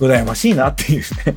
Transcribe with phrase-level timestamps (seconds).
[0.00, 1.34] 羨ましいなっていうね。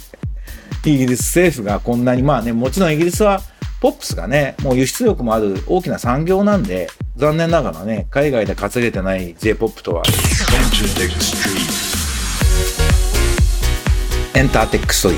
[0.86, 3.42] イギリス政府がこんなに、まあね、もちろんイギリスは
[3.82, 10.04] ポップスがね、もう輸出力もある大きな産業なんで、残念ながらね、海外で稼げてない J-POP とは。
[14.36, 15.18] エンターテックストリ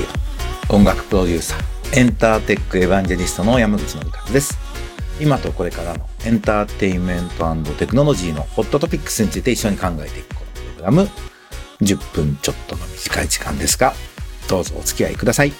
[0.70, 4.58] オ、音楽プロデューサー、エンターテックエヴァンジェリストの山口のりかです。
[5.20, 11.08] 今とこれからのエンターテインメントテクノロジーのホットトピックスについて一緒に考えていくこのプログラム、
[11.82, 13.94] 10分ちょっとの短い時間ですが、
[14.48, 15.52] どうぞお付き合いください。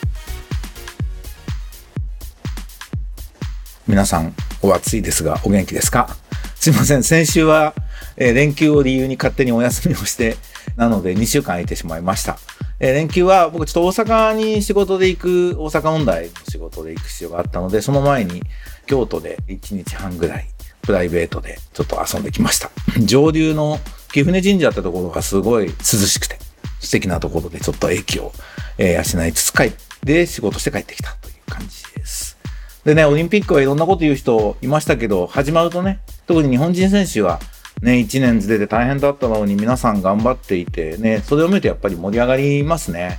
[3.86, 6.16] 皆さん、お暑いですが、お元気ですか？
[6.54, 7.02] すいません。
[7.02, 7.74] 先週は、
[8.16, 10.36] えー、連休を理由に勝手にお休みをして、
[10.76, 12.38] なので2週間空いてしまいました。
[12.78, 18.42] えー、連休は僕ちょっと大阪に仕事で行く、大阪問題の仕事で行く必要があったので、その前に
[18.86, 20.46] 京都で1日半ぐらい
[20.82, 22.70] プライベートでちょっと遊んできました。
[23.04, 23.80] 上流の
[24.12, 26.38] 貴船神社ってところがすごい涼しくて
[26.80, 28.32] 素敵なところでちょっと駅を、
[28.78, 29.72] えー、養いつつ帰っ
[30.04, 32.36] て仕事して帰ってきたという感じです。
[32.84, 37.38] でね、オリンピックはいろんなこと言う人いましたけど、始まるとね、特に日本人選手は
[37.80, 43.18] ね、1年ずれて大変だったのに皆さん頑張っていてね、それを見るとやっぱり盛り上がりますね。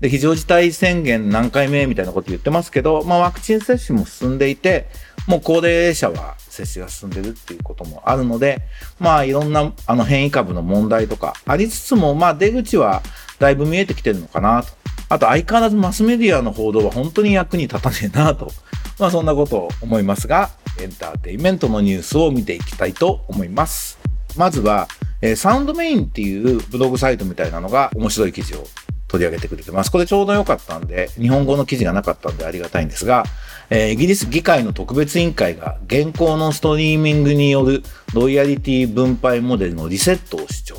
[0.00, 4.88] で、非常事態宣言何回目みたいなこと言ってますけど、まあワクチン接種も進んでいて、
[5.30, 8.62] もう高齢者は接種が進んでるっていうこともあるので、
[8.98, 13.00] まあいろんなあの変異株の問題とかありつつも、まあ出口は
[13.38, 14.68] だいぶ見えてきてるのかなと。
[15.08, 18.50] あと相変わらずマスメディアの報道は本当に役に立たねえなと。
[18.98, 20.50] まあそんなことを思いますが、
[20.80, 24.00] エンターテインメントのニュースを見ていきたいと思います。
[24.36, 24.88] まずは、
[25.22, 28.66] え、サウンドメインっていうブログサイトみたいなのが面白い記事を
[29.10, 29.90] 取り上げてくれてます。
[29.90, 33.24] これちょうど良かったんで、日本語の記事がなかったんでありがたいんですが、
[33.68, 37.82] えー、イギリス議会の特別委員会が現行のストリーミングによる
[38.14, 40.76] ロイヤリティ分配モデルのリセットを主張。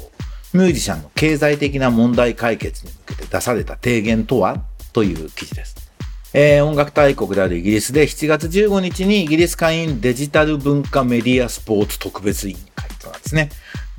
[0.54, 5.92] ミュージシャンの経済的な問題解決に向けて出された提言とはという記事です。
[6.34, 13.50] えー、音楽大国であるイギリスで7月15日にイギリス会員デジタル文化メディアスポーツ特別委員会となんですね。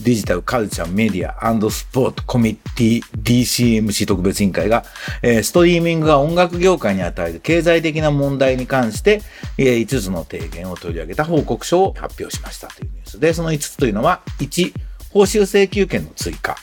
[0.03, 4.85] デジタルカルチャーメディアスポーツコミッティ DCMC 特別委員会が、
[5.23, 9.23] え、ストリーミングが音楽業界に与える経済的な問題に関して、
[9.59, 14.73] え、5つの提言を取り上げた報告書を発表しましたというニュースで、その5つというのは、1、
[15.11, 16.57] 報酬請求権の追加。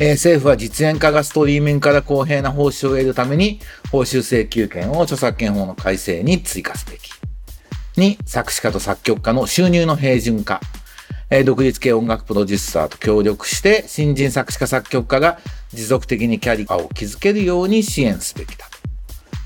[0.00, 3.60] え、政府は実演家がストリーミングから公平な報酬を得るために、
[3.92, 7.12] 報酬請求権を著作権法の改正に追加すべき。
[7.96, 10.60] 2、作詞家と作曲家の収入の平準化。
[11.34, 15.38] え、独立系音楽プロデューサーと協力して、新人作詞家作曲家が
[15.72, 18.76] 持続的にキャリアを築けるように支援すべきだと。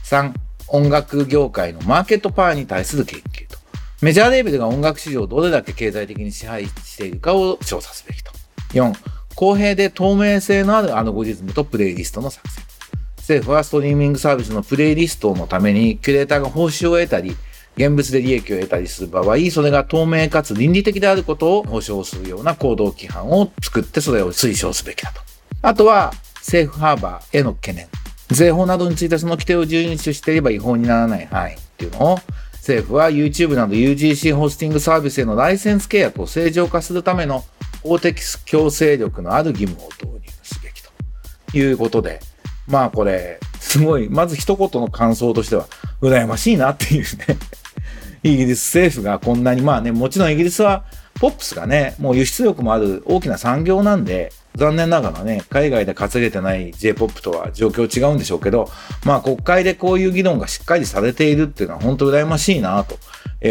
[0.03, 0.35] 3、
[0.67, 3.57] 音楽業界のマーケットパワーに対する研究と。
[4.03, 8.33] メジャーレーベルが音楽市場をどれだけ経済的に支配しているかを調査すべきと。
[8.73, 8.93] 4、
[9.37, 12.63] 公平で透明性のあるアルゴリズムとプレイリストの作成。
[13.19, 17.37] 政府はストリーミングサービスのプレイリストのためにキュレーターが報酬を得たり、
[17.77, 25.21] 現物で利益を得たりする場合、それが透明かつ倫理的であることを保証するような行動規範を作ってそれを推奨すべきだと。
[25.63, 27.89] あとは、セーフハーバーへの懸念。
[28.31, 32.19] 税法などについてその規定を十分にしていれば違法にならない範囲っていうのを、
[32.55, 37.45] 政府は YouTube など UGC ホスティングサービスへのライセンス契約を正常化するための
[37.83, 40.91] 法的強制力のある義務を導入すべきと
[41.57, 42.21] いうことで、
[42.67, 45.67] まあこれ、すごい、まず一言の感想としては、
[46.01, 47.39] 羨ましいなっていうね
[48.27, 50.85] イギリス政府がこんなに、まあね、もちろんイギリスは、
[51.21, 58.69] ポップスがね、もう輸出力もある大きな産業なんで、残念ながらね、海外で稼げてない J-POP とは状況違うんでしょうけど、
[59.05, 62.99] まあ国会でこういう議論がしっかりされているっていうのは本当羨ましいなと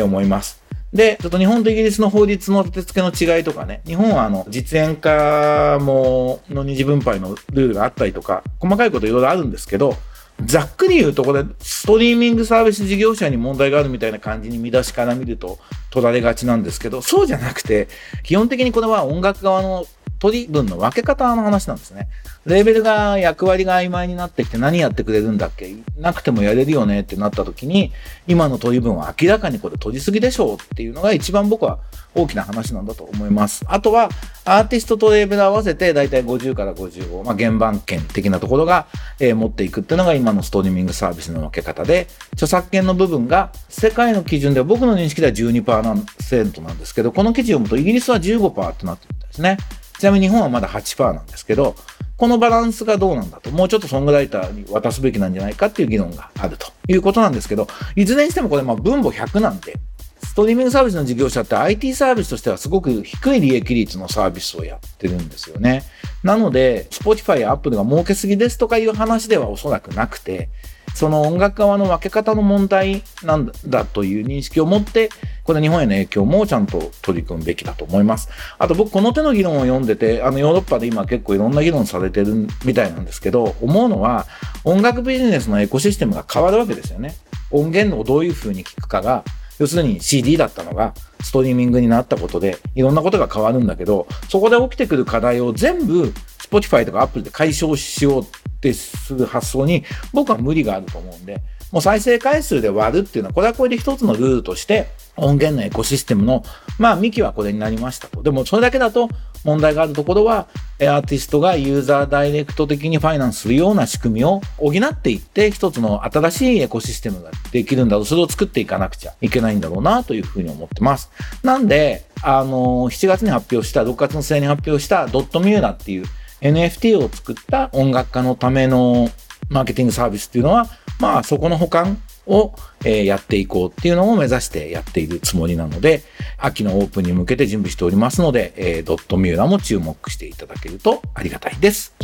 [0.04, 0.62] 思います。
[0.94, 9.96] で、ちょっと日本とイギリスの法律の立て付けの違いとかね、日本はあの、実演化もの二次分配のルールがあったりとか、細かいこといろいろあるんですけど、
[10.44, 15.60] ざっくり言うとこれ、ストリーミングサービス事業者に問題があるみたいな感じに見出しから見ると
[15.90, 17.88] 取られがちなんですけど、そうじゃなくて、
[18.24, 19.86] 基本的にこれは音楽側の
[20.26, 22.08] 取り分の分け方の話なんですね。
[22.48, 25.76] レーベルが役割が曖昧になってきて何やってくれるんだっけ？
[26.00, 27.92] なくてもやれるよねってなった時に、
[28.28, 31.80] 今の取り分は明らかにこれ取りすぎでしょうっていうのが一番僕は
[32.16, 33.64] 大きな話なんだと思います。
[33.68, 34.10] あとは、
[34.46, 38.88] アーティストとレーベル合わせてだいたい50から55、まあ、原版権的なところが、
[39.20, 49.58] えー、持っていくっていうのが今のストリーミングサービスの分け方で、著作権の部分が世界の基準では僕の認識では12%なんですけど、この記事を読むとイギリスは15%ってなってるんですね。
[50.00, 51.76] ちなみに日本はまだ8%なんですけど、
[52.18, 59.76] このバランスがどうなんだと、もうちょっとソングライターに渡すべきなんじゃないかっていう議論があるということなんですけど、いずれにしてもこれまあ分母100なんで、
[60.24, 65.84] ストリーミングサービスの事業者って IT サービスとしてはすごく低い利益率のサービスをやってるんですよね。
[66.24, 70.50] なので、Spotify や Apple が儲けすぎですとかいう話ではおそらくなくて、
[70.94, 75.10] その音楽側の分け方の問題なんだという認識を持って、
[75.46, 78.30] これ日本への影響もちゃんと取り組むべきだと思います。
[78.58, 84.26] あと僕この手の議論を読んでて、あのヨーロッパで今結構いろんな議論されてるみたいなんですけど、思うのは
[84.64, 87.16] 音楽ビジネスのエコシステムが変わるわけですよね。
[87.52, 89.24] 音源をどういう風に聞くかが、
[89.60, 98.26] 要するに CD だったのがストリーミングになったことでいろんなことが変わるんだけど、そこで起きてくる課題を全部 Spotify とか Apple で解消しようっ
[98.62, 104.88] てする発想に僕は無理があると思うんで、もう再生回数で割るっていうのは、これはこれで一つのルールとして、
[105.18, 106.44] 音源のエコシステムの、
[106.78, 108.24] まあ、幹はこれになりましたと。
[108.24, 109.10] でも、それだけだと
[109.44, 110.48] 問題があるところは、
[110.82, 118.06] アーティストがユーザーダイレクト的にファイナンスするような仕組みを補っていって、一つの新しいエコシステムができるんだろう。
[118.06, 121.10] それを作っていかなくちゃいけないんだろうな、というふうに思ってます。
[121.44, 126.06] なんで、あの、7月に発表した、6月の末に発表したドットミューラっていう
[126.42, 129.10] NFT を作った音楽家のための
[129.50, 130.68] マーケティングサービスっていうのは、
[131.00, 136.04] まあそこの保管を、え、やっていこうっていうのを目指してやっているつもりなので、
[136.38, 141.96] 秋のオープンに向けて準備しておりますので、え、ドットミューラも注目していただけるとありがたいです。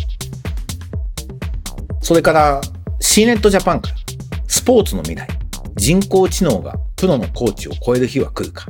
[2.01, 2.61] それから
[2.99, 3.95] C ネットジャパンから
[4.47, 5.27] スポーツの未来、
[5.75, 8.67] 人工知能がプロのコーチを超える日は来るか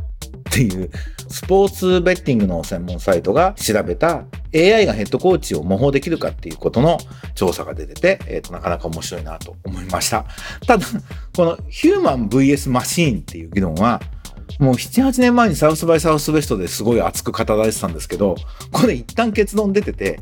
[0.51, 0.89] っていう
[1.29, 6.97] スポーツベッティングの専門サイトが調べた AI がヘッドコーチを模倣できるかっていうことの
[7.35, 10.25] 調査が出てて、えっ、ー、と、なかなか面白いなと思いました。
[10.67, 10.85] ただ、
[11.33, 14.01] このヒューマン VS マシーンっていう議論は、
[14.59, 18.35] もう7、8年前にサウスバイサウスウェストですごい熱く語られてたんですけど、
[18.73, 20.19] これ一旦結論出てて、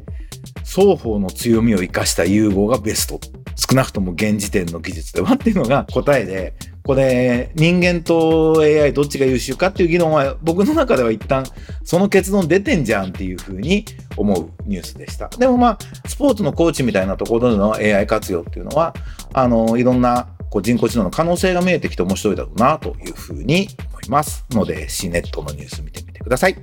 [0.64, 3.20] 双方の強みを生かした融合がベスト。
[3.56, 6.54] 少なくとも現時点の技術ではっていうのが答えで、
[6.84, 11.44] これ人間と AI どっちが優秀かっていう議論は僕の中では一旦
[11.84, 13.86] その結論出てんじゃんっていうふうに
[14.18, 15.30] 思うニュースでした。
[15.30, 15.78] でもまあ
[16.08, 18.96] スポーツのコーチみたいなところでの AI 活用っていうのは
[19.34, 26.56] あのいろんなこう人工知能の可能性が見えてきて面白いだろうなというふうに思いますので C ネットのニュース見てみてください。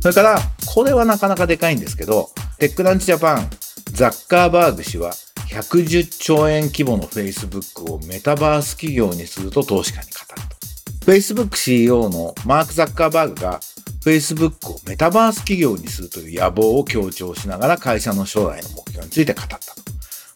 [0.00, 3.50] それからこれはなかなかでかいんですけどテックランチジャパン
[3.92, 5.12] ザッカーバーグ氏は
[5.48, 11.10] 110兆円規模の Facebook をメタバース企業にすると投資家に語ると。
[11.10, 13.60] Facebook CEO のマーク・ザッカーバーグが
[14.04, 19.64] Facebook をメタバース企業にするという野望を強調しながら会社の将来の目標について語ったと。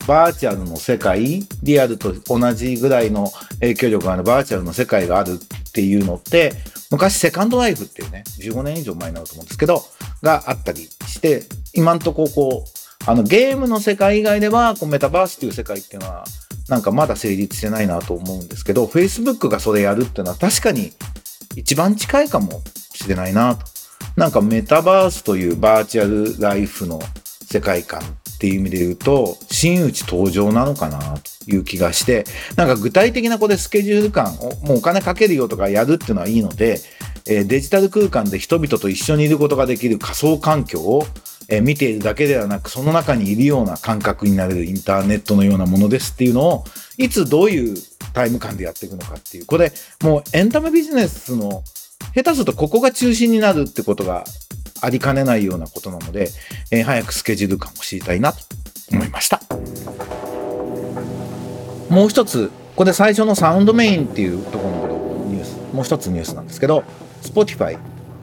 [0.06, 3.30] バーチャルの世界、リアルと同じぐらいの
[3.60, 6.52] 影響力があるバーチャルの世界があるっていうのって、
[6.90, 9.84] 昔セカンドライフっていうね、15年以上前になると思うんですけど、
[10.22, 12.71] があったりして、今んとここう、
[13.06, 16.24] あのゲームの世界以外ではこうメタバースっていう世界っていうのは
[16.68, 20.92] なんかまだ成立してないなと思うんですけど Facebook がそれやるっていうのは確かに
[21.56, 22.62] 一番近いかも
[22.94, 23.66] しれないなと。
[24.16, 27.00] なんかメタバースというバーチャルライフの
[27.50, 30.98] 世界観っていう意味で言うと真打ち登場なのかな
[31.44, 32.24] という気がして
[32.56, 36.80] なんか具体的なこれスケジュール感をもうお金かけるよとかやるっていうのはいいので、
[37.26, 41.06] えデジタル空間で人々と一緒にいることができる仮想環境を
[41.52, 46.64] え見ているだけではなくその中にいるような感覚になれるインターネットのようなものですっていうのを
[46.96, 47.76] いつどういう
[48.14, 49.46] タイム感でやっていくのかっていう。
[49.46, 49.70] これ
[50.02, 51.62] もうエンタメビジネスの
[52.14, 54.24] 下手するとここが中心になるってことが
[54.80, 56.30] ありかねないようなことなので、
[56.70, 58.38] えー、早くスケジュール感を知りたいなと
[58.90, 59.40] 思いました。
[61.90, 66.84] もう一つこれ最初の Soundmain っていうところのニュースもう一つニュースなんですけど
[67.20, 67.78] Spotify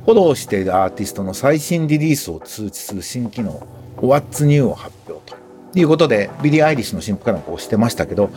[0.09, 3.61] フォローしているアーティストの最新リリースを通知する新機能
[3.97, 5.37] What's New を発表と。
[5.75, 8.31] いうことでビリー・アイリッシュの新譜からもしてましたけど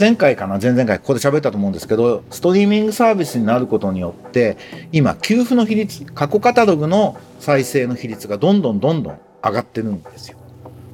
[0.00, 4.56] 前回かな前々回ここで喋ったと思うんですけどストリーミングサービスになることによって
[4.90, 10.38] 今旧譜の比率過去カタログの再生の比率がどんどんどんどん上がってるんですよ。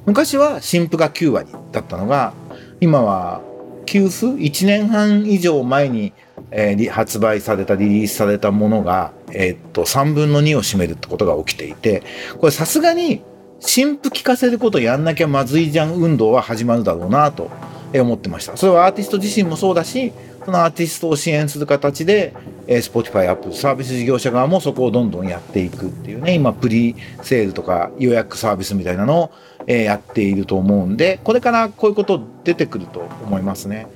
[0.05, 2.33] 昔は新婦が9割だったのが
[2.81, 3.39] 今は
[3.85, 6.11] 給付1年半以上前に
[6.51, 12.03] えー、発売されたリリースされたものが、えー、っと3分の2を占めるってことが起きていて
[12.39, 13.21] これさすがに
[13.59, 17.49] 新譜聞かせることやんなきゃまずいじゃん運動は始まるだろうなと
[17.93, 20.11] 思ってましたそれはアーティスト自身もそうだし
[20.45, 22.33] そのアーティストを支援する形で、
[22.67, 29.31] えー、Spotify アップサービス事業者側もそこをどんどんやっていくっていうね今プリセールとか予約サービスみたいなのを、
[29.65, 33.87] えー、やっていると思うんでこれからこういうこと出てくると思いますね。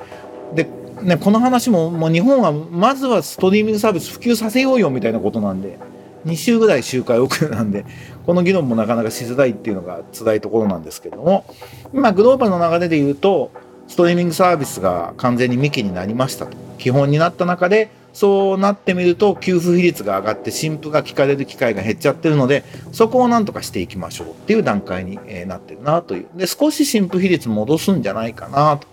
[0.55, 0.67] で
[1.01, 5.77] ね、この話ももう日本はまずはストリーミングサービス普及させようよみたいなことなんで
[6.25, 7.85] 2週ぐらい周回遅れなんで
[8.25, 11.45] この議論もなかなかしづらいっていうのが辛いところなんですけども
[11.93, 13.51] 今グローバルの流れで言うと
[13.87, 16.57] ストリーミングサービスが完全に幹になりましたと。
[16.77, 26.27] 基本になった中でそうなってみると給付比率が上がって新婦が聞かれる機会が減っちゃってるのでそこをなんとかしていきましょうっていう段階になってるなという。
[26.35, 28.87] で少し新婦比率戻すんじゃないかなと。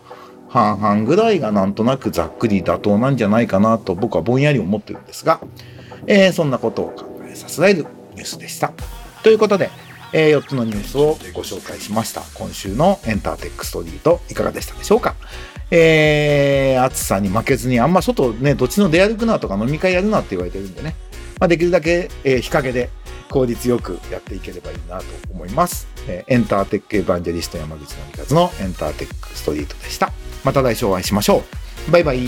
[0.48, 5.40] 半々ぐらいがなんとなくざっくり妥当なんじゃないかなと僕はぼんやり思ってるんですが、
[6.06, 8.72] えー、そんなことを考えさせられるニュースでした。
[9.22, 9.70] ということで、
[10.12, 12.22] えー、4つのニュースをご紹介しました。
[12.34, 15.16] 今週のエンターテックストリートいかがでしたでしょうか？
[15.70, 20.94] えー、暑さに負けずに、あんま外ね、どっちの出歩くなとか飲み会やるなって言われてるんでね、
[21.40, 22.88] まあ、できるだけ、えー、日陰で
[23.30, 25.88] 効率よくやっていければいいなと思います。
[26.06, 30.12] えー、エンターテックエヴァンジェリスト山口のみかずのエンターテックストリートでした。
[30.46, 31.42] また来週お会いしましょ
[31.88, 31.90] う。
[31.90, 32.20] バイバイ。